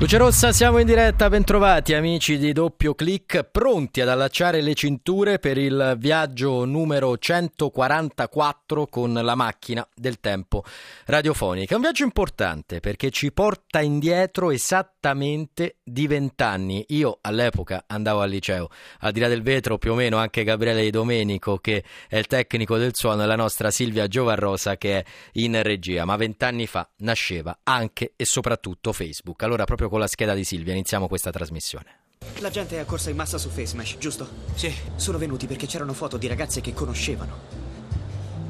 [0.00, 5.40] Luce Rossa, siamo in diretta, bentrovati amici di Doppio Clic, pronti ad allacciare le cinture
[5.40, 10.62] per il viaggio numero 144 con la macchina del tempo
[11.06, 11.74] radiofonica.
[11.74, 16.84] Un viaggio importante perché ci porta indietro esattamente di vent'anni.
[16.90, 18.68] Io all'epoca andavo al liceo,
[19.00, 22.28] al di là del vetro più o meno anche Gabriele Di Domenico che è il
[22.28, 26.88] tecnico del suono e la nostra Silvia Giovarrosa che è in regia, ma vent'anni fa
[26.98, 29.42] nasceva anche e soprattutto Facebook.
[29.42, 32.06] Allora proprio con la scheda di Silvia iniziamo questa trasmissione.
[32.40, 34.28] La gente è accorsa in massa su FaceMesh, giusto?
[34.54, 34.72] Sì.
[34.96, 37.66] Sono venuti perché c'erano foto di ragazze che conoscevano.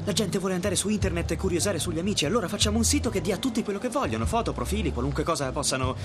[0.05, 3.21] La gente vuole andare su internet e curiosare sugli amici, allora facciamo un sito che
[3.21, 5.95] dia a tutti quello che vogliono, foto, profili, qualunque cosa possano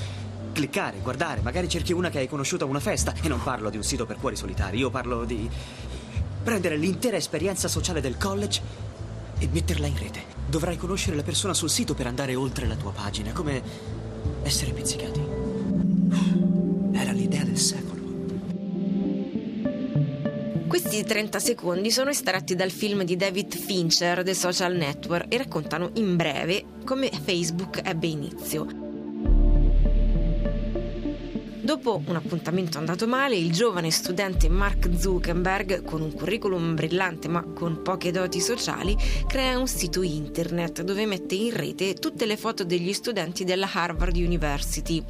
[0.52, 1.40] cliccare, guardare.
[1.40, 3.14] Magari cerchi una che hai conosciuto a una festa.
[3.22, 5.48] E non parlo di un sito per cuori solitari, io parlo di
[6.42, 8.60] prendere l'intera esperienza sociale del college
[9.38, 10.22] e metterla in rete.
[10.46, 13.62] Dovrai conoscere la persona sul sito per andare oltre la tua pagina, come
[14.44, 15.20] essere pizzicati.
[16.92, 18.02] Era l'idea del secolo.
[20.68, 25.90] Questi 30 secondi sono estratti dal film di David Fincher, The Social Network, e raccontano
[25.94, 28.83] in breve come Facebook ebbe inizio.
[31.64, 37.42] Dopo un appuntamento andato male, il giovane studente Mark Zuckerberg, con un curriculum brillante ma
[37.42, 38.94] con poche doti sociali,
[39.26, 44.14] crea un sito internet dove mette in rete tutte le foto degli studenti della Harvard
[44.14, 45.02] University.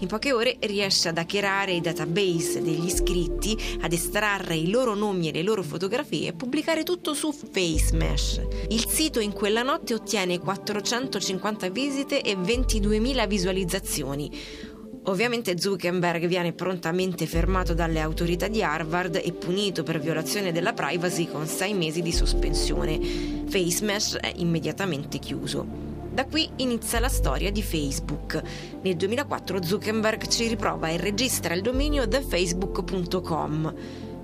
[0.00, 5.30] In poche ore riesce ad hackerare i database degli iscritti, ad estrarre i loro nomi
[5.30, 8.42] e le loro fotografie e pubblicare tutto su FaceMesh.
[8.68, 14.70] Il sito in quella notte ottiene 450 visite e 22.000 visualizzazioni.
[15.06, 21.26] Ovviamente Zuckerberg viene prontamente fermato dalle autorità di Harvard e punito per violazione della privacy
[21.26, 23.00] con sei mesi di sospensione.
[23.48, 25.66] FaceMesh è immediatamente chiuso.
[26.12, 28.40] Da qui inizia la storia di Facebook.
[28.82, 33.74] Nel 2004 Zuckerberg ci riprova e registra il dominio thefacebook.com.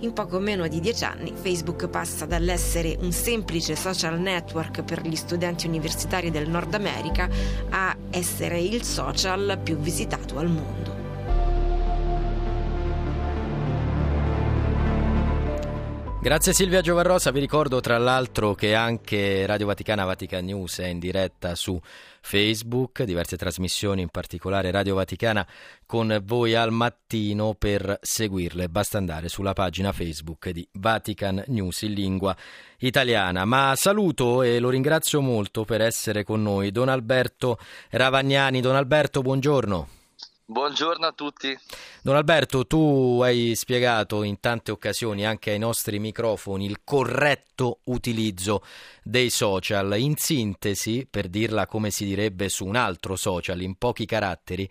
[0.01, 5.17] In poco meno di dieci anni Facebook passa dall'essere un semplice social network per gli
[5.17, 7.29] studenti universitari del Nord America
[7.71, 10.98] a essere il social più visitato al mondo.
[16.29, 20.99] Grazie Silvia Giovarrosa, vi ricordo tra l'altro che anche Radio Vaticana Vatican News è in
[20.99, 21.81] diretta su
[22.21, 25.47] Facebook, diverse trasmissioni, in particolare Radio Vaticana
[25.87, 28.69] con voi al mattino per seguirle.
[28.69, 32.37] Basta andare sulla pagina Facebook di Vatican News in lingua
[32.81, 33.47] italiana.
[33.47, 37.59] Ma saluto e lo ringrazio molto per essere con noi Don Alberto
[37.89, 38.61] Ravagnani.
[38.61, 39.98] Don Alberto, buongiorno.
[40.51, 41.55] Buongiorno a tutti.
[42.01, 48.63] Don Alberto, tu hai spiegato in tante occasioni anche ai nostri microfoni il corretto utilizzo
[49.03, 49.99] dei social.
[49.99, 54.67] In sintesi, per dirla come si direbbe su un altro social, in pochi caratteri,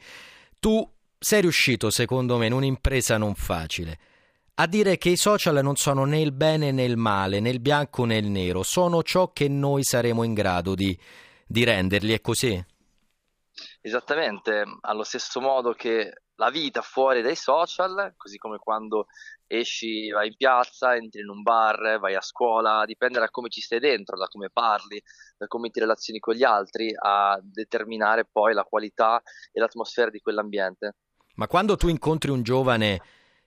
[0.60, 0.84] tu
[1.16, 4.00] sei riuscito, secondo me, in un'impresa non facile.
[4.56, 7.60] A dire che i social non sono né il bene né il male, né il
[7.60, 10.98] bianco né il nero, sono ciò che noi saremo in grado di,
[11.46, 12.66] di renderli, è così?
[13.88, 19.06] Esattamente, allo stesso modo che la vita fuori dai social, così come quando
[19.48, 23.62] esci, vai in piazza, entri in un bar, vai a scuola, dipende da come ci
[23.62, 25.02] stai dentro, da come parli,
[25.38, 29.22] da come ti relazioni con gli altri, a determinare poi la qualità
[29.54, 30.96] e l'atmosfera di quell'ambiente.
[31.36, 33.02] Ma quando tu incontri un giovane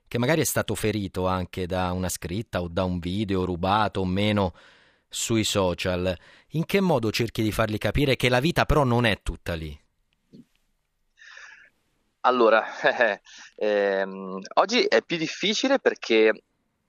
[0.07, 4.05] che magari è stato ferito anche da una scritta o da un video rubato o
[4.05, 4.55] meno
[5.07, 6.17] sui social,
[6.53, 9.77] in che modo cerchi di fargli capire che la vita però non è tutta lì?
[12.21, 12.63] Allora,
[13.55, 16.43] ehm, oggi è più difficile perché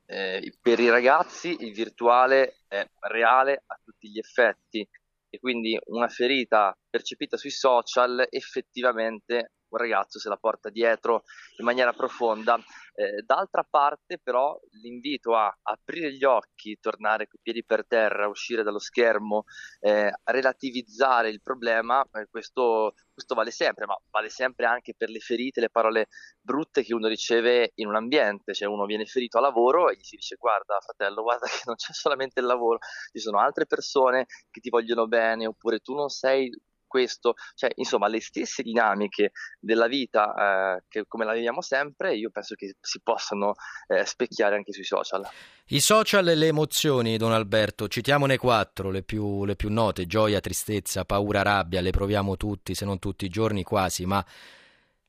[0.05, 4.87] eh, per i ragazzi il virtuale è reale a tutti gli effetti
[5.31, 11.25] e quindi una ferita percepita sui social effettivamente un ragazzo se la porta dietro
[11.59, 12.59] in maniera profonda.
[12.95, 18.63] Eh, d'altra parte, però, l'invito a aprire gli occhi, tornare coi piedi per terra, uscire
[18.63, 19.45] dallo schermo,
[19.81, 25.21] eh, relativizzare il problema, eh, questo, questo vale sempre, ma vale sempre anche per le
[25.21, 26.09] ferite, le parole
[26.39, 30.03] brutte che uno riceve in un ambiente, cioè uno viene ferito a lavoro e gli
[30.03, 32.79] si dice guarda fratello, guarda che non c'è solamente il lavoro,
[33.11, 36.51] ci sono altre persone che ti vogliono bene, oppure tu non sei
[36.93, 42.29] questo, cioè insomma le stesse dinamiche della vita eh, che come la viviamo sempre, io
[42.29, 43.55] penso che si possano
[43.87, 45.27] eh, specchiare anche sui social.
[45.69, 50.41] I social e le emozioni, Don Alberto, citiamone quattro, le più, le più note, gioia,
[50.41, 54.23] tristezza, paura, rabbia, le proviamo tutti, se non tutti i giorni quasi, ma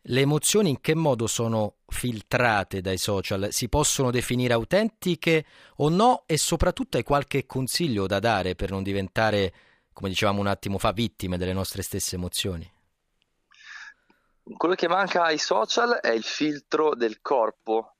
[0.08, 3.50] le emozioni in che modo sono filtrate dai social?
[3.52, 5.46] Si possono definire autentiche
[5.78, 6.24] o no?
[6.28, 9.54] E soprattutto hai qualche consiglio da dare per non diventare,
[9.94, 12.70] come dicevamo un attimo fa, vittime delle nostre stesse emozioni?
[14.58, 17.96] Quello che manca ai social è il filtro del corpo,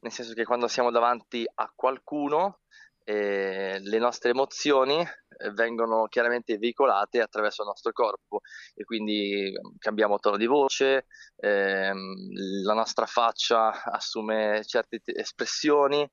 [0.00, 2.60] nel senso che quando siamo davanti a qualcuno
[3.08, 8.40] eh, le nostre emozioni eh, vengono chiaramente veicolate attraverso il nostro corpo
[8.74, 11.06] e quindi cambiamo tono di voce,
[11.36, 16.08] ehm, la nostra faccia assume certe espressioni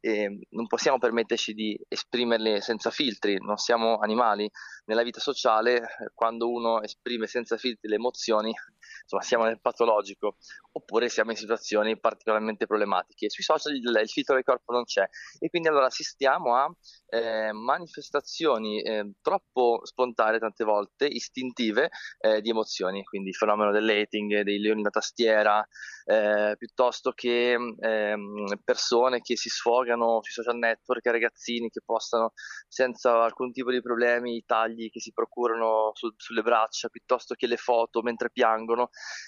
[0.00, 4.50] e non possiamo permetterci di esprimerle senza filtri, non siamo animali.
[4.86, 8.52] Nella vita sociale, quando uno esprime senza filtri le emozioni,
[9.02, 10.36] insomma, siamo nel patologico,
[10.72, 13.30] oppure siamo in situazioni particolarmente problematiche.
[13.30, 15.06] Sui social il, il filtro del corpo non c'è
[15.38, 16.70] e quindi allora assistiamo a
[17.08, 21.90] eh, manifestazioni eh, troppo spontanee tante volte, istintive
[22.20, 25.66] eh, di emozioni, quindi il fenomeno dell'hating, dei leoni da tastiera,
[26.04, 32.32] eh, piuttosto che ehm, persone che si sfogano sui social network, ragazzini che postano
[32.66, 37.46] senza alcun tipo di problemi i tagli che si procurano su, sulle braccia, piuttosto che
[37.46, 38.77] le foto mentre piangono.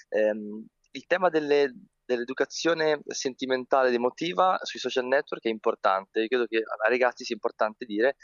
[0.09, 1.73] Ehm, il tema delle,
[2.05, 6.21] dell'educazione sentimentale ed emotiva sui social network è importante.
[6.21, 8.15] Io credo che ai ragazzi sia importante dire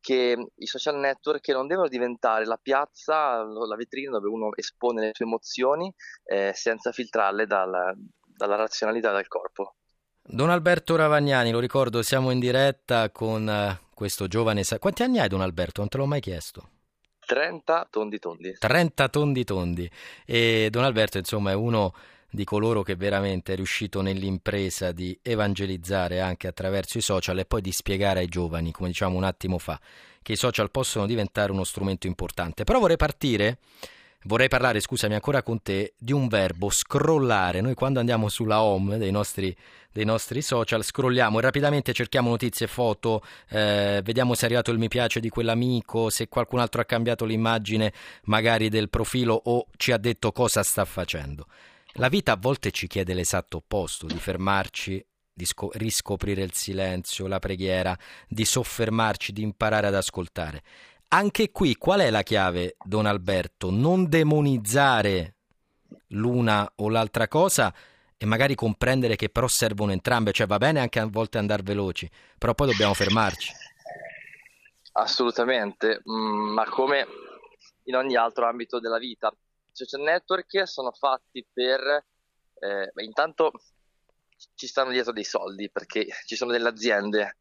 [0.00, 5.10] che i social network non devono diventare la piazza, la vetrina dove uno espone le
[5.12, 5.92] sue emozioni
[6.24, 7.92] eh, senza filtrarle dal,
[8.24, 9.74] dalla razionalità del corpo.
[10.22, 14.62] Don Alberto Ravagnani, lo ricordo, siamo in diretta con uh, questo giovane.
[14.78, 15.80] Quanti anni hai, Don Alberto?
[15.80, 16.70] Non te l'ho mai chiesto.
[17.26, 18.56] 30 tondi tondi.
[18.58, 19.90] 30 tondi tondi.
[20.24, 21.92] E Don Alberto, insomma, è uno
[22.30, 27.60] di coloro che veramente è riuscito nell'impresa di evangelizzare anche attraverso i social e poi
[27.60, 29.78] di spiegare ai giovani, come diciamo un attimo fa,
[30.22, 32.64] che i social possono diventare uno strumento importante.
[32.64, 33.58] Però vorrei partire
[34.26, 37.60] vorrei parlare, scusami, ancora con te di un verbo scrollare.
[37.60, 39.56] Noi quando andiamo sulla home dei nostri,
[39.90, 44.78] dei nostri social scrolliamo e rapidamente cerchiamo notizie, foto, eh, vediamo se è arrivato il
[44.78, 47.92] mi piace di quell'amico, se qualcun altro ha cambiato l'immagine
[48.24, 51.46] magari del profilo o ci ha detto cosa sta facendo.
[51.98, 55.02] La vita a volte ci chiede l'esatto opposto, di fermarci,
[55.32, 57.96] di sco- riscoprire il silenzio, la preghiera,
[58.28, 60.62] di soffermarci, di imparare ad ascoltare.
[61.08, 63.70] Anche qui qual è la chiave, Don Alberto?
[63.70, 65.36] Non demonizzare
[66.08, 67.72] l'una o l'altra cosa
[68.18, 72.10] e magari comprendere che però servono entrambe, cioè va bene anche a volte andare veloci,
[72.38, 73.52] però poi dobbiamo fermarci.
[74.92, 77.06] Assolutamente, mm, ma come
[77.84, 79.32] in ogni altro ambito della vita,
[79.70, 82.04] social network sono fatti per,
[82.58, 83.52] eh, intanto
[84.54, 87.36] ci stanno dietro dei soldi perché ci sono delle aziende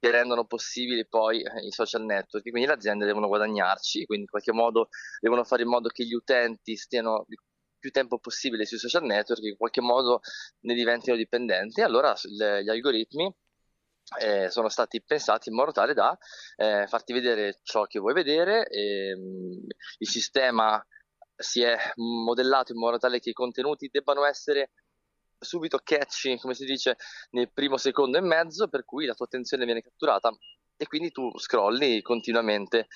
[0.00, 4.30] che rendono possibili poi eh, i social network, quindi le aziende devono guadagnarci, quindi in
[4.30, 4.88] qualche modo
[5.20, 7.26] devono fare in modo che gli utenti stiano
[7.78, 10.20] più tempo possibile sui social network, in qualche modo
[10.60, 11.82] ne diventino dipendenti.
[11.82, 13.32] Allora le, gli algoritmi
[14.20, 16.16] eh, sono stati pensati in modo tale da
[16.56, 19.68] eh, farti vedere ciò che vuoi vedere, e, mh, mm,
[19.98, 20.82] il sistema
[21.36, 24.70] si è modellato in modo tale che i contenuti debbano essere
[25.40, 26.96] subito catchy, come si dice,
[27.30, 30.30] nel primo secondo e mezzo, per cui la tua attenzione viene catturata
[30.76, 32.86] e quindi tu scrolli continuamente.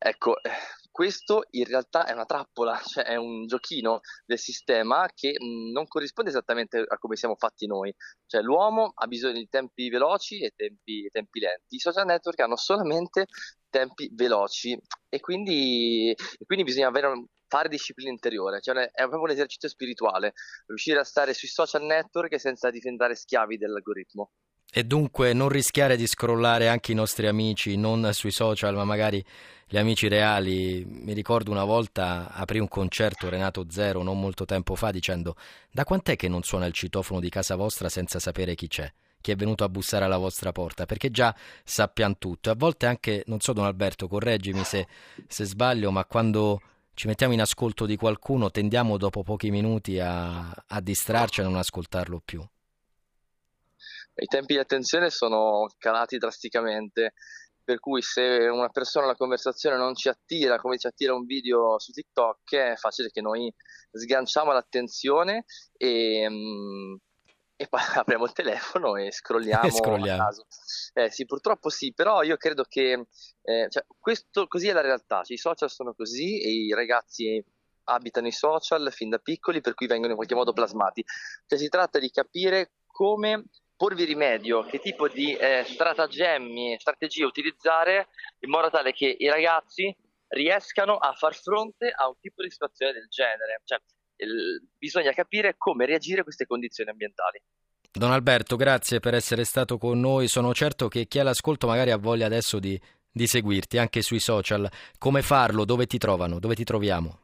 [0.00, 0.50] Ecco, eh,
[0.90, 5.86] questo in realtà è una trappola, cioè è un giochino del sistema che mh, non
[5.88, 7.92] corrisponde esattamente a come siamo fatti noi.
[8.26, 11.74] Cioè l'uomo ha bisogno di tempi veloci e tempi, tempi lenti.
[11.76, 13.26] I social network hanno solamente
[13.68, 19.30] tempi veloci e quindi, e quindi bisogna avere fare disciplina interiore, cioè è proprio un
[19.30, 20.34] esercizio spirituale,
[20.66, 24.30] riuscire a stare sui social network senza diventare schiavi dell'algoritmo.
[24.70, 29.24] E dunque non rischiare di scrollare anche i nostri amici, non sui social, ma magari
[29.66, 30.84] gli amici reali.
[30.86, 35.36] Mi ricordo una volta aprì un concerto Renato Zero non molto tempo fa dicendo
[35.70, 38.92] da quant'è che non suona il citofono di casa vostra senza sapere chi c'è?
[39.20, 40.84] Chi è venuto a bussare alla vostra porta?
[40.84, 42.50] Perché già sappiamo tutto.
[42.50, 44.86] A volte anche, non so Don Alberto, correggimi se,
[45.26, 46.60] se sbaglio, ma quando
[46.98, 51.46] ci mettiamo in ascolto di qualcuno tendiamo dopo pochi minuti a, a distrarci e a
[51.46, 52.44] non ascoltarlo più.
[54.16, 57.12] I tempi di attenzione sono calati drasticamente,
[57.62, 61.78] per cui se una persona la conversazione non ci attira come ci attira un video
[61.78, 63.54] su TikTok, è facile che noi
[63.92, 65.44] sganciamo l'attenzione
[65.76, 66.94] e, mm,
[67.60, 70.22] e poi apriamo il telefono e scrolliamo, e scrolliamo.
[70.22, 70.46] a caso.
[70.94, 73.06] Eh, sì, purtroppo sì, però io credo che
[73.42, 77.44] eh, cioè, questo così è la realtà, cioè, i social sono così e i ragazzi
[77.84, 81.04] abitano i social fin da piccoli per cui vengono in qualche modo plasmati.
[81.46, 83.44] Cioè, si tratta di capire come
[83.76, 88.08] porvi rimedio, che tipo di eh, stratagemmi e strategie utilizzare
[88.40, 89.94] in modo tale che i ragazzi
[90.28, 93.62] riescano a far fronte a un tipo di situazione del genere.
[93.64, 93.80] Cioè,
[94.18, 97.40] il, bisogna capire come reagire a queste condizioni ambientali.
[97.90, 100.28] Don Alberto, grazie per essere stato con noi.
[100.28, 104.20] Sono certo che chi è all'ascolto magari ha voglia adesso di, di seguirti anche sui
[104.20, 104.68] social.
[104.98, 105.64] Come farlo?
[105.64, 106.38] Dove ti trovano?
[106.38, 107.18] Dove ti troviamo?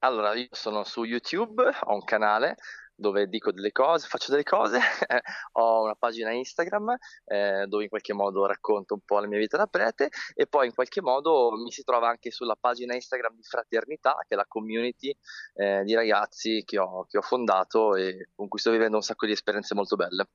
[0.00, 2.56] Allora, io sono su YouTube, ho un canale
[3.00, 4.78] dove dico delle cose, faccio delle cose,
[5.52, 9.56] ho una pagina Instagram eh, dove in qualche modo racconto un po' la mia vita
[9.56, 13.42] da prete e poi in qualche modo mi si trova anche sulla pagina Instagram di
[13.42, 15.16] Fraternità, che è la community
[15.54, 19.24] eh, di ragazzi che ho, che ho fondato e con cui sto vivendo un sacco
[19.24, 20.28] di esperienze molto belle.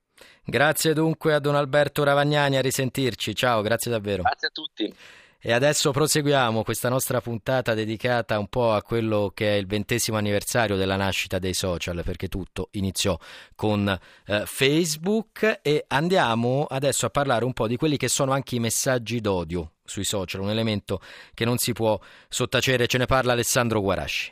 [0.43, 4.23] Grazie dunque a Don Alberto Ravagnani, a risentirci, ciao, grazie davvero.
[4.23, 4.95] Grazie a tutti.
[5.47, 10.17] E adesso proseguiamo questa nostra puntata dedicata un po' a quello che è il ventesimo
[10.17, 13.15] anniversario della nascita dei social, perché tutto iniziò
[13.53, 13.87] con
[14.25, 18.59] eh, Facebook e andiamo adesso a parlare un po' di quelli che sono anche i
[18.59, 20.99] messaggi d'odio sui social, un elemento
[21.35, 24.31] che non si può sottacere, ce ne parla Alessandro Guarasci.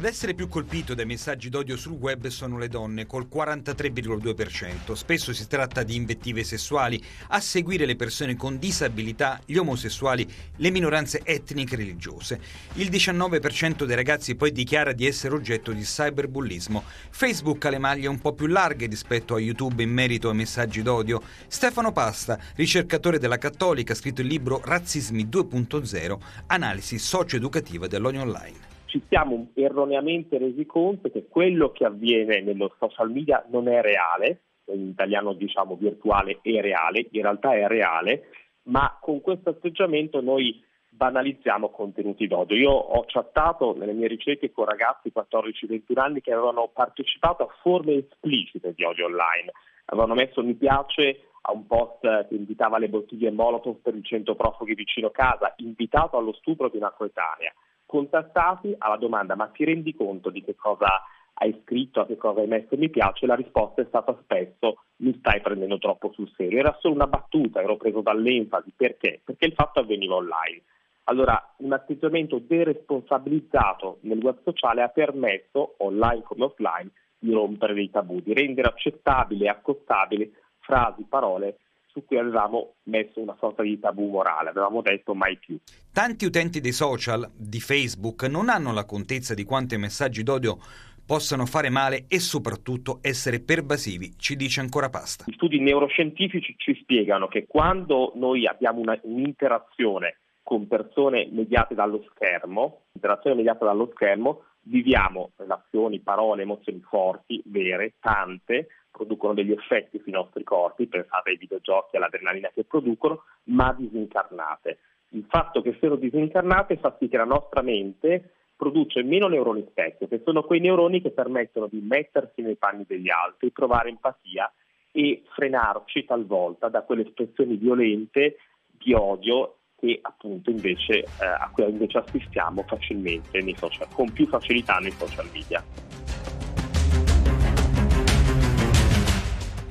[0.00, 4.94] Ad essere più colpito dai messaggi d'odio sul web sono le donne, col 43,2%.
[4.94, 10.26] Spesso si tratta di invettive sessuali, a seguire le persone con disabilità, gli omosessuali,
[10.56, 12.40] le minoranze etniche e religiose.
[12.76, 16.82] Il 19% dei ragazzi poi dichiara di essere oggetto di cyberbullismo.
[17.10, 20.80] Facebook ha le maglie un po' più larghe rispetto a YouTube in merito ai messaggi
[20.80, 21.20] d'odio.
[21.46, 28.70] Stefano Pasta, ricercatore della Cattolica, ha scritto il libro Razzismi 2.0, analisi socio-educativa dell'odio online
[28.90, 34.40] ci siamo erroneamente resi conto che quello che avviene nello social media non è reale,
[34.66, 38.30] in italiano diciamo virtuale è reale, in realtà è reale,
[38.64, 42.56] ma con questo atteggiamento noi banalizziamo contenuti d'odio.
[42.56, 47.94] Io ho chattato nelle mie ricerche con ragazzi 14-21 anni che avevano partecipato a forme
[47.94, 49.52] esplicite di odio online,
[49.84, 54.34] avevano messo mi piace a un post che invitava le bottiglie Molotov per il centro
[54.34, 57.54] profughi vicino casa, invitato allo stupro di una coetanea
[57.90, 61.02] contattati alla domanda ma ti rendi conto di che cosa
[61.42, 65.16] hai scritto, a che cosa hai messo mi piace, la risposta è stata spesso mi
[65.18, 66.60] stai prendendo troppo sul serio.
[66.60, 69.22] Era solo una battuta, ero preso dall'enfasi, perché?
[69.24, 70.62] Perché il fatto avveniva online.
[71.04, 77.90] Allora, un atteggiamento deresponsabilizzato nel web sociale ha permesso, online come offline, di rompere dei
[77.90, 81.58] tabù, di rendere accettabili e accostabili frasi, parole
[81.92, 85.58] su cui avevamo messo una sorta di tabù morale, avevamo detto mai più.
[85.92, 90.58] Tanti utenti dei social, di Facebook, non hanno la contezza di quanto i messaggi d'odio
[91.04, 95.24] possano fare male e soprattutto essere pervasivi, ci dice ancora Pasta.
[95.26, 102.04] Gli studi neuroscientifici ci spiegano che quando noi abbiamo una, un'interazione con persone mediate dallo
[102.10, 110.00] schermo, interazione mediata dallo schermo, viviamo relazioni, parole, emozioni forti, vere, tante, producono degli effetti
[110.02, 114.78] sui nostri corpi, pensate ai videogiochi, all'adrenalina che producono, ma disincarnate.
[115.10, 120.06] Il fatto che siano disincarnate fa sì che la nostra mente produce meno neuroni specchio,
[120.06, 124.52] che sono quei neuroni che permettono di mettersi nei panni degli altri, provare empatia
[124.92, 128.36] e frenarci talvolta da quelle espressioni violente
[128.70, 134.76] di odio che appunto invece, eh, a cui invece assistiamo facilmente social, con più facilità
[134.76, 135.64] nei social media.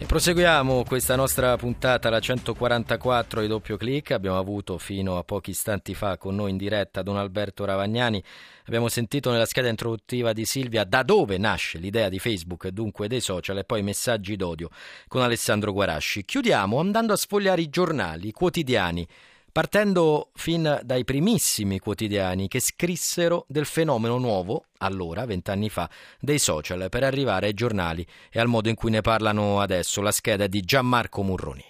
[0.10, 4.10] Proseguiamo questa nostra puntata, la 144 di doppio clic.
[4.10, 8.22] Abbiamo avuto fino a pochi istanti fa con noi in diretta Don Alberto Ravagnani.
[8.66, 13.08] Abbiamo sentito nella scheda introduttiva di Silvia da dove nasce l'idea di Facebook e dunque
[13.08, 14.72] dei social e poi messaggi d'odio
[15.08, 16.26] con Alessandro Guarasci.
[16.26, 19.08] Chiudiamo andando a sfogliare i giornali, quotidiani
[19.60, 26.88] partendo fin dai primissimi quotidiani che scrissero del fenomeno nuovo, allora, vent'anni fa, dei social,
[26.90, 30.62] per arrivare ai giornali e al modo in cui ne parlano adesso, la scheda di
[30.62, 31.66] Gianmarco Murroni.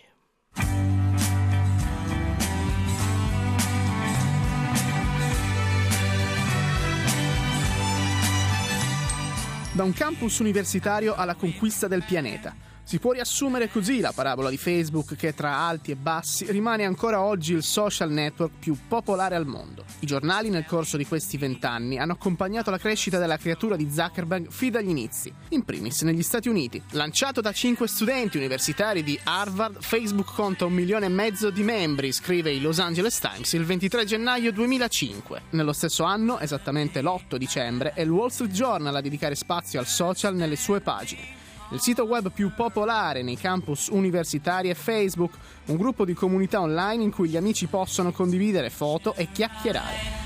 [9.72, 14.58] Da un campus universitario alla conquista del pianeta si può riassumere così la parabola di
[14.58, 19.46] Facebook che tra alti e bassi rimane ancora oggi il social network più popolare al
[19.46, 19.86] mondo.
[20.00, 24.50] I giornali nel corso di questi vent'anni hanno accompagnato la crescita della creatura di Zuckerberg
[24.50, 26.81] fin dagli inizi, in primis negli Stati Uniti.
[26.93, 32.12] Lanciato da cinque studenti universitari di Harvard, Facebook conta un milione e mezzo di membri,
[32.12, 35.41] scrive il Los Angeles Times il 23 gennaio 2005.
[35.51, 39.86] Nello stesso anno, esattamente l'8 dicembre, è il Wall Street Journal a dedicare spazio al
[39.86, 41.38] social nelle sue pagine.
[41.71, 45.33] Il sito web più popolare nei campus universitari è Facebook,
[45.65, 50.17] un gruppo di comunità online in cui gli amici possono condividere foto e chiacchierare.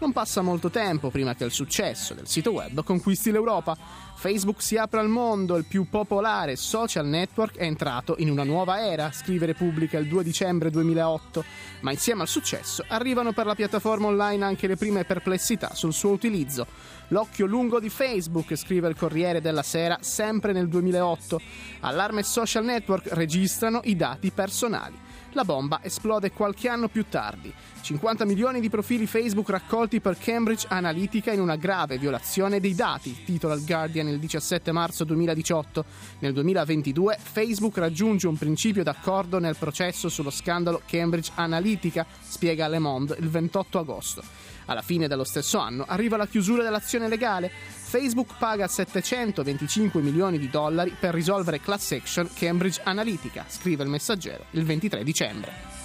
[0.00, 3.76] Non passa molto tempo prima che il successo del sito web conquisti l'Europa.
[4.14, 8.80] Facebook si apre al mondo, il più popolare social network è entrato in una nuova
[8.80, 11.44] era, scrive Repubblica il 2 dicembre 2008,
[11.80, 16.12] ma insieme al successo arrivano per la piattaforma online anche le prime perplessità sul suo
[16.12, 16.66] utilizzo.
[17.08, 21.40] L'occhio lungo di Facebook, scrive il Corriere della Sera, sempre nel 2008.
[21.80, 24.96] Allarme Social Network registrano i dati personali.
[25.32, 27.52] La bomba esplode qualche anno più tardi.
[27.82, 33.24] 50 milioni di profili Facebook raccolti per Cambridge Analytica in una grave violazione dei dati,
[33.24, 35.84] titola il Guardian il 17 marzo 2018.
[36.20, 42.78] Nel 2022 Facebook raggiunge un principio d'accordo nel processo sullo scandalo Cambridge Analytica, spiega Le
[42.78, 44.22] Monde il 28 agosto.
[44.66, 47.50] Alla fine dello stesso anno arriva la chiusura dell'azione legale.
[47.50, 54.44] Facebook paga 725 milioni di dollari per risolvere class action Cambridge Analytica, scrive il messaggero
[54.50, 55.79] il 23 dicembre.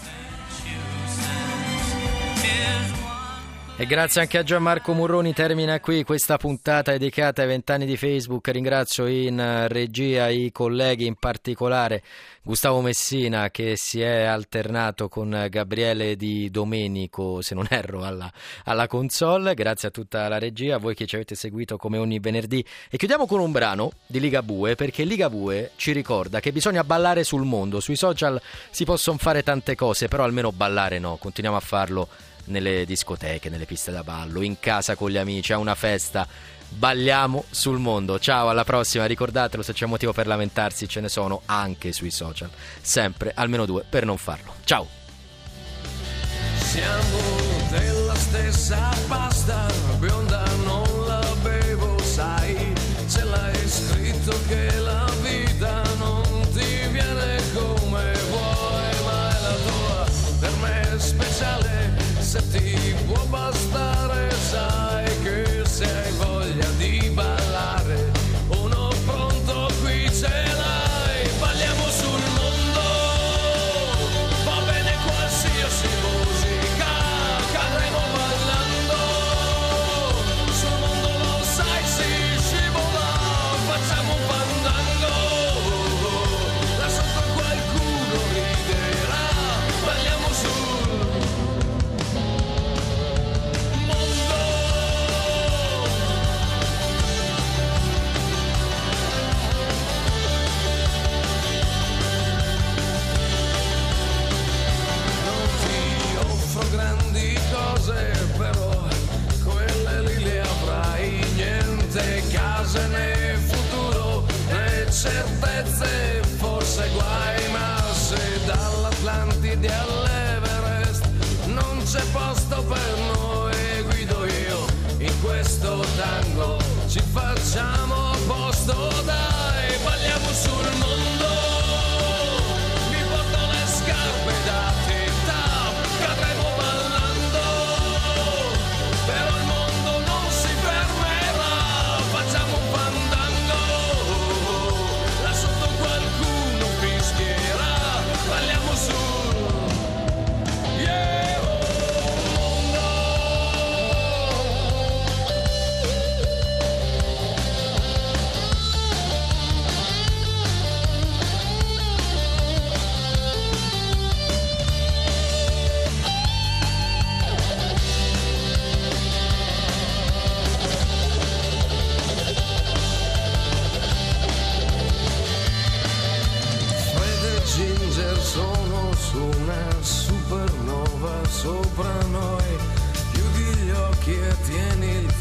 [3.77, 8.47] E grazie anche a Gianmarco Murroni, termina qui questa puntata dedicata ai vent'anni di Facebook.
[8.47, 12.01] Ringrazio in regia i colleghi, in particolare
[12.41, 18.31] Gustavo Messina che si è alternato con Gabriele Di Domenico, se non erro, alla,
[18.63, 19.53] alla console.
[19.53, 22.65] Grazie a tutta la regia, a voi che ci avete seguito come ogni venerdì.
[22.89, 27.43] E chiudiamo con un brano di Ligabue, perché Ligabue ci ricorda che bisogna ballare sul
[27.43, 27.81] mondo.
[27.81, 32.07] Sui social si possono fare tante cose, però almeno ballare no, continuiamo a farlo
[32.45, 36.27] nelle discoteche, nelle piste da ballo, in casa con gli amici, a una festa.
[36.67, 38.19] Balliamo sul mondo.
[38.19, 39.05] Ciao, alla prossima.
[39.05, 42.49] Ricordatelo, se c'è motivo per lamentarsi, ce ne sono anche sui social.
[42.81, 44.53] Sempre almeno due per non farlo.
[44.63, 44.87] Ciao.
[46.57, 47.19] Siamo
[47.69, 49.67] della stessa pasta,
[49.99, 50.44] bionda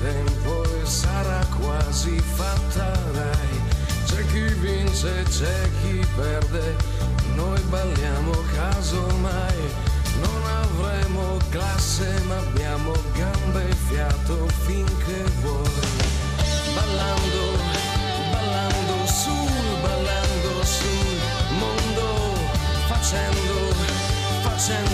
[0.05, 3.55] tempo e sarà quasi fatta, dai.
[4.07, 6.77] C'è chi vince, c'è chi perde,
[7.35, 9.63] noi balliamo casomai.
[10.21, 15.83] Non avremo classe ma abbiamo gambe e fiato finché vuoi.
[16.77, 17.43] Ballando,
[18.31, 21.19] ballando sul, ballando sul
[21.59, 22.07] mondo,
[22.89, 23.57] facendo,
[24.43, 24.94] facendo,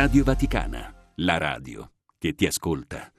[0.00, 3.12] Radio Vaticana, la radio che ti ascolta.